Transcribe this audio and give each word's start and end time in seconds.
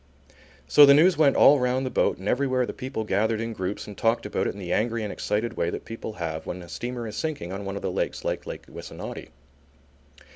So 0.67 0.83
the 0.87 0.95
news 0.95 1.15
went 1.15 1.35
all 1.35 1.59
round 1.59 1.85
the 1.85 1.91
boat 1.91 2.17
and 2.17 2.27
everywhere 2.27 2.65
the 2.65 2.73
people 2.73 3.03
gathered 3.03 3.39
in 3.39 3.53
groups 3.53 3.85
and 3.85 3.95
talked 3.95 4.25
about 4.25 4.47
it 4.47 4.53
in 4.55 4.59
the 4.59 4.73
angry 4.73 5.03
and 5.03 5.13
excited 5.13 5.53
way 5.55 5.69
that 5.69 5.85
people 5.85 6.13
have 6.13 6.47
when 6.47 6.63
a 6.63 6.69
steamer 6.69 7.05
is 7.07 7.15
sinking 7.15 7.53
on 7.53 7.65
one 7.65 7.75
of 7.75 7.83
the 7.83 7.91
lakes 7.91 8.25
like 8.25 8.47
Lake 8.47 8.65
Wissanotti. 8.67 9.29